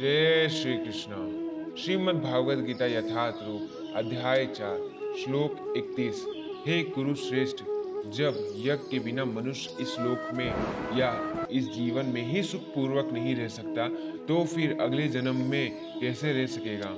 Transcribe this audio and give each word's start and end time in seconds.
जय 0.00 0.48
श्री 0.48 0.76
कृष्ण। 0.76 1.14
श्रीमद् 1.76 2.20
भागवत 2.22 2.58
गीता 2.58 2.86
यथार्थ 2.86 3.42
रूप, 3.42 3.92
अध्याय 3.96 4.46
चार, 4.46 4.78
श्लोक 5.18 5.74
इकतीस। 5.76 6.24
हे 6.66 6.82
कुरु 6.82 7.14
श्रेष्ठ 7.14 7.56
जब 8.06 8.38
यज्ञ 8.56 8.88
के 8.90 8.98
बिना 8.98 9.24
मनुष्य 9.24 9.76
इस 9.80 9.96
लोक 10.00 10.32
में 10.34 10.46
या 10.98 11.10
इस 11.50 11.68
जीवन 11.70 12.06
में 12.06 12.22
ही 12.22 12.42
सुख 12.42 12.60
पूर्वक 12.60 13.12
नहीं 13.12 13.34
रह 13.36 13.48
सकता 13.48 13.88
तो 14.26 14.44
फिर 14.44 14.76
अगले 14.80 15.08
जन्म 15.08 15.36
में 15.50 15.70
कैसे 16.00 16.32
रह 16.32 16.46
सकेगा? 16.46 16.94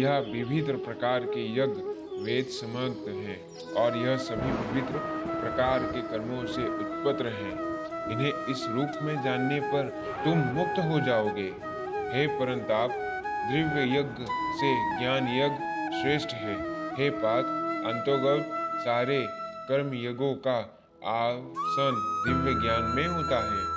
यह 0.00 0.18
विविध 0.32 0.74
प्रकार 0.84 1.24
के 1.24 1.44
यज्ञ 1.52 1.93
वेद 2.22 2.44
समग्र 2.44 3.10
हैं 3.10 3.58
और 3.74 3.96
यह 3.96 4.16
सभी 4.16 4.52
विविध 4.52 4.92
प्रकार 5.40 5.78
के 5.82 6.02
कर्मों 6.02 6.46
से 6.46 6.68
उत्पन्न 6.68 7.26
हैं। 7.26 7.74
इन्हें 8.10 8.46
इस 8.46 8.66
रूप 8.68 9.02
में 9.02 9.22
जानने 9.22 9.60
पर 9.60 9.88
तुम 10.24 10.38
मुक्त 10.38 10.78
हो 10.78 11.06
जाओगे। 11.06 11.54
हे 12.14 12.26
परंताप, 12.26 12.90
दिव्य 13.52 13.98
यज्ञ 13.98 14.24
से 14.54 14.98
ज्ञान 14.98 15.28
यज्ञ 15.28 15.56
श्रेष्ठ 16.02 16.28
है। 16.28 16.54
हे 16.96 17.10
पात, 17.10 17.44
अंतोगत 17.86 18.44
सारे 18.80 19.26
कर्म 19.68 19.94
यज्ञों 19.94 20.34
का 20.34 20.58
आसन 21.06 22.22
दिव्य 22.26 22.62
ज्ञान 22.62 22.82
में 22.82 23.06
होता 23.06 23.36
है। 23.36 23.74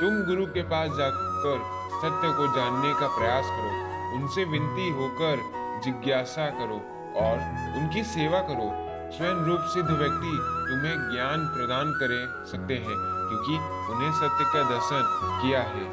तुम 0.00 0.24
गुरु 0.24 0.46
के 0.46 0.62
पास 0.62 0.88
जाकर 0.88 1.84
सत्य 1.94 2.28
को 2.28 2.56
जानने 2.56 2.92
का 3.00 3.18
प्रयास 3.18 3.44
करो। 3.46 3.84
उनसे 4.14 4.44
विनती 4.44 4.90
होकर 4.90 5.36
जिज्ञासा 5.84 6.46
करो। 6.46 6.93
और 7.16 7.36
उनकी 7.78 8.02
सेवा 8.10 8.40
करो। 8.48 8.68
स्वयं 9.16 9.44
रूप 9.46 9.66
सिद्ध 9.72 9.88
व्यक्ति 9.88 10.32
तुम्हें 10.66 10.96
ज्ञान 11.10 11.44
प्रदान 11.48 11.92
कर 11.98 12.12
सकते 12.46 12.74
हैं, 12.76 12.96
क्योंकि 13.26 13.54
उन्हें 13.92 14.12
सत्य 14.14 14.44
का 14.52 14.62
दर्शन 14.70 15.02
किया 15.42 15.60
है। 15.68 15.84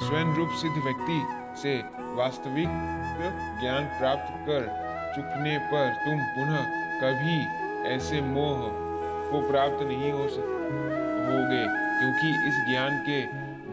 स्वयं 0.00 0.34
रूप 0.36 0.50
सिद्ध 0.60 0.76
व्यक्ति 0.78 1.18
से 1.62 1.72
वास्तविक 2.16 2.68
ज्ञान 3.60 3.86
प्राप्त 3.98 4.36
कर 4.46 4.68
चुकने 5.14 5.56
पर 5.70 5.88
तुम 6.04 6.20
पुनः 6.34 6.62
कभी 7.00 7.38
ऐसे 7.88 8.20
मोह 8.22 8.60
को 9.30 9.40
प्राप्त 9.50 9.82
नहीं 9.84 10.12
हो 10.12 10.18
होगे, 10.18 11.64
क्योंकि 11.98 12.28
इस 12.48 12.56
ज्ञान 12.68 12.98
के 13.06 13.20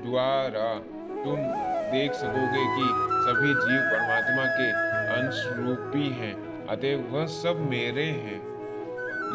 द्वारा 0.01 0.67
तुम 1.23 1.39
देख 1.91 2.13
सकोगे 2.15 2.63
कि 2.75 2.85
सभी 3.25 3.53
जीव 3.55 3.81
परमात्मा 3.91 4.45
के 4.57 4.67
अंश 5.13 5.43
रूपी 5.57 6.09
हैं। 6.19 6.35
अतः 6.69 6.95
वह 7.11 7.25
सब 7.25 7.67
मेरे 7.69 8.05
हैं। 8.05 8.39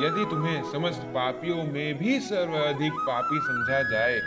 यदि 0.01 0.25
तुम्हें 0.31 0.63
समस्त 0.73 1.03
पापियों 1.15 1.63
में 1.65 1.99
भी 1.99 2.19
सर्वाधिक 2.21 2.93
पापी 2.93 3.39
समझा 3.41 3.83
जाए 3.91 4.19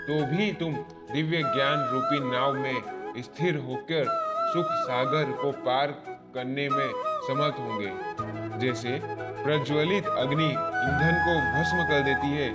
तो 0.00 0.14
भी 0.26 0.52
तुम 0.52 0.74
दिव्य 1.12 1.42
ज्ञान 1.54 1.88
रूपी 1.92 2.18
नाव 2.30 2.54
में 2.54 3.22
स्थिर 3.22 3.56
होकर 3.58 4.04
सुख 4.52 4.72
सागर 4.82 5.32
को 5.32 5.50
पार 5.64 5.94
करने 6.34 6.68
में 6.68 6.90
समर्थ 7.28 7.58
होंगे। 7.58 7.92
जैसे 8.58 9.00
प्रज्वलित 9.42 10.06
अग्नि 10.06 10.46
ईंधन 10.46 11.20
को 11.26 11.34
भस्म 11.52 11.84
कर 11.84 12.02
देती 12.02 12.30
है, 12.32 12.48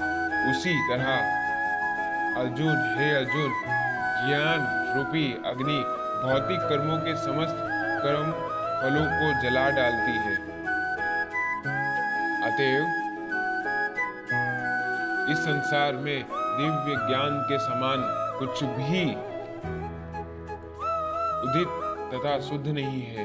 उसी 0.52 0.73
तरह 0.90 1.14
अर्जुन, 2.42 2.75
हे 2.97 3.09
अर्जुन, 3.16 3.50
ज्ञान 4.28 4.59
रूपी 4.97 5.25
अग्नि, 5.45 5.80
भौतिक 6.23 6.59
कर्मों 6.69 6.97
के 6.97 7.16
समस्त 7.16 7.58
कर्म 8.03 8.31
फलों 8.81 9.06
को 9.06 9.42
जला 9.42 9.70
डालती 9.70 10.12
है। 10.12 10.56
अतएव, 12.45 13.02
इस 15.31 15.38
संसार 15.38 15.94
में 15.94 16.26
दिव्य 16.30 17.08
ज्ञान 17.08 17.46
के 17.50 17.59
समान 17.59 18.03
कुछ 18.40 18.64
भी 18.64 19.16
उदित 21.46 21.68
तथा 22.14 22.40
शुद्ध 22.40 22.68
नहीं 22.68 23.03
है। 23.03 23.23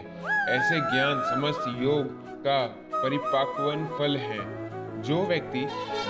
ऐसे 0.48 0.80
ज्ञान 0.80 1.22
समस्त 1.34 1.64
योग 1.68 2.06
का 2.40 2.66
परिपाक्वन 2.94 3.86
फल 3.86 4.16
है। 4.16 4.60
जो 5.02 5.26
व्यक्ति 5.26 5.60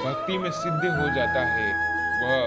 भक्ति 0.04 0.38
में 0.38 0.50
सिद्ध 0.50 0.84
हो 1.00 1.14
जाता 1.14 1.40
है, 1.40 1.90
वह 2.22 2.44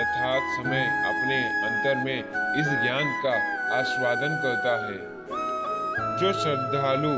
यथार्थ 0.00 0.62
समय 0.62 0.86
अपने 0.86 1.66
अंतर 1.66 2.04
में 2.04 2.18
इस 2.60 2.66
ज्ञान 2.66 3.22
का 3.26 3.34
आस्वादन 3.78 4.40
करता 4.42 4.86
है। 4.86 5.11
जो 5.98 6.32
श्रद्धालु 6.32 7.08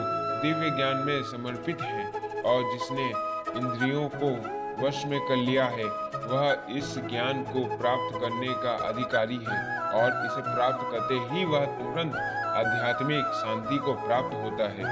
दिव्य 0.43 0.71
ज्ञान 0.71 0.97
में 0.97 1.23
समर्पित 1.23 1.83
है 1.83 2.07
और 2.43 2.73
जिसने 2.73 3.07
इंद्रियों 3.59 4.09
को 4.15 4.31
वश 4.87 5.05
में 5.07 5.21
कर 5.21 5.37
लिया 5.37 5.65
है, 5.65 5.85
वह 6.25 6.57
इस 6.71 6.99
ज्ञान 6.99 7.43
को 7.43 7.77
प्राप्त 7.79 8.21
करने 8.21 8.49
का 8.49 8.89
अधिकारी 8.89 9.37
है 9.37 9.79
और 9.79 10.27
इसे 10.27 10.43
प्राप्त 10.55 10.89
करते 10.93 11.15
ही 11.15 11.45
वह 11.45 11.65
तुरंत 11.65 12.15
आध्यात्मिक 12.55 13.25
शांति 13.25 13.79
को 13.79 13.93
प्राप्त 13.93 14.35
होता 14.35 14.65
है। 14.65 14.85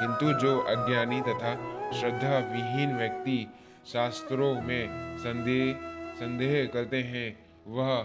किंतु 0.00 0.38
जो 0.38 0.58
अज्ञानी 0.58 1.20
तथा 1.20 1.54
श्रद्धा 1.92 2.38
विहीन 2.38 2.96
व्यक्ति 2.96 3.54
शास्त्रों 3.92 4.54
में 4.60 5.16
संदेह 5.18 5.74
संदेह 6.14 6.70
करते 6.72 7.02
हैं, 7.02 7.38
वह 7.68 8.02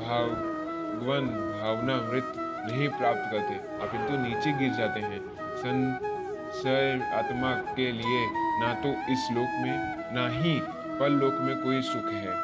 भागवन 0.00 1.26
भावना 1.60 1.96
मृत 2.12 2.45
नहीं 2.66 2.88
प्राप्त 2.88 3.30
करते, 3.32 3.54
अपितु 3.84 4.16
नीचे 4.18 4.52
गिर 4.58 4.72
जाते 4.72 5.00
हैं। 5.00 5.20
संशय 5.56 7.10
आत्मा 7.14 7.52
के 7.76 7.90
लिए 7.92 8.26
ना 8.60 8.72
तो 8.74 8.88
इस 9.12 9.28
लोक 9.32 9.50
में, 9.62 9.76
ना 10.14 10.28
ही 10.30 10.58
पर 10.98 11.08
लोक 11.10 11.34
में 11.40 11.56
कोई 11.64 11.80
सुख 11.82 12.12
है। 12.12 12.34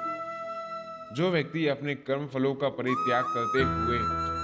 जो 1.14 1.30
व्यक्ति 1.30 1.66
अपने 1.68 1.94
कर्म 1.94 2.26
फलों 2.26 2.54
का 2.54 2.68
परित्याग 2.68 3.24
करते 3.28 3.62
हुए 3.62 3.98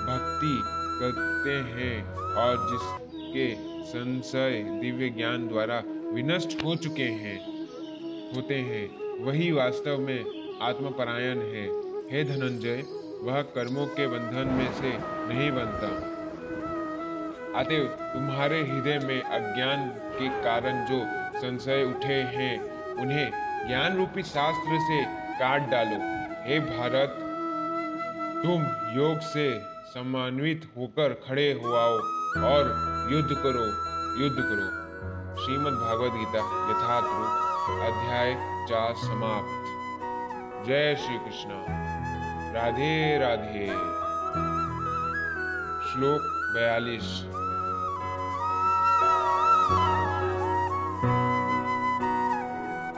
भक्ति 0.09 0.55
करते 1.01 1.55
हैं 1.73 1.97
और 2.37 2.57
जिसके 2.71 3.55
संशय 3.85 4.63
दिव्य 4.83 5.09
ज्ञान 5.09 5.47
द्वारा 5.49 5.83
विनष्ट 6.13 6.65
हो 6.65 6.75
चुके 6.77 7.09
हैं, 7.23 7.39
होते 8.35 8.55
हैं, 8.55 8.87
वही 9.25 9.51
वास्तव 9.53 9.99
में 9.99 10.59
आत्मपरायण 10.63 11.39
है। 11.49 11.67
हे 12.11 12.25
धनंजय 12.25 12.83
वह 13.23 13.43
कर्मों 13.43 13.87
के 13.87 14.07
बंधन 14.07 14.49
में 14.49 14.73
से 14.73 14.93
नहीं 15.29 15.51
बनता। 15.51 15.89
अतएव 17.61 17.85
तुम्हारे 17.85 18.61
हृदय 18.63 18.99
में 18.99 19.23
अज्ञान 19.23 19.89
के 19.89 20.29
कारण 20.43 20.87
जो 20.87 21.01
संशय 21.39 21.85
उठे 21.85 22.21
हैं, 22.37 22.61
उन्हें 22.95 23.31
ज्ञान 23.69 23.97
रूपी 23.97 24.23
शास्त्र 24.23 24.79
से 24.81 25.05
काट 25.35 25.69
डालो। 25.71 25.99
हे 26.49 26.61
भारत, 26.61 27.19
तुम 28.43 28.63
योग 29.01 29.19
से 29.19 29.61
सम्मान्वित 29.89 30.69
होकर 30.77 31.13
खड़े 31.13 31.53
हो 31.53 31.73
आओ 31.73 31.97
और 32.53 32.63
युद्ध 33.13 33.31
करो 33.31 33.67
युद्ध 34.23 34.37
करो। 34.41 34.69
श्रीमद् 35.45 35.75
भागवत 35.75 36.13
गीता 36.13 36.39
यथार्थ 36.71 37.07
रूप 37.07 37.83
अध्याय 37.83 38.35
चार 38.69 38.95
समाप्त। 38.97 40.67
जय 40.69 40.97
श्री 40.97 41.19
कृष्ण 41.19 41.49
राधे 42.59 43.19
राधे। 43.19 43.67
श्लोक 45.89 46.23
बयालीस। 46.55 47.25